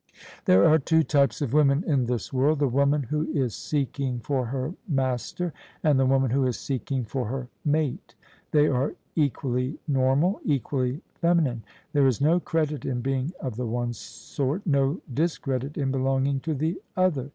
There 0.45 0.67
are 0.67 0.79
two 0.79 1.03
types 1.03 1.43
of 1.43 1.53
women 1.53 1.83
in 1.85 2.07
this 2.07 2.33
world: 2.33 2.57
the 2.57 2.67
woman 2.67 3.03
who 3.03 3.27
is 3.33 3.53
seeking 3.55 4.19
for 4.19 4.47
her 4.47 4.73
master, 4.87 5.53
and 5.83 5.99
the 5.99 6.07
woman 6.07 6.31
who 6.31 6.43
is 6.47 6.57
seek 6.57 6.91
ing 6.91 7.03
for 7.05 7.27
her 7.27 7.49
mate. 7.63 8.15
They 8.49 8.67
are 8.67 8.95
equally 9.15 9.77
normal— 9.87 10.41
equally 10.43 11.01
femi 11.21 11.43
nine: 11.43 11.63
there 11.93 12.07
is 12.07 12.19
no 12.19 12.39
credit 12.39 12.83
in 12.83 13.01
being 13.01 13.31
of 13.41 13.57
the 13.57 13.67
one 13.67 13.93
sort— 13.93 14.67
^no 14.67 15.01
discredit 15.13 15.77
in 15.77 15.91
belonging 15.91 16.39
to 16.39 16.55
the 16.55 16.81
other. 16.97 17.29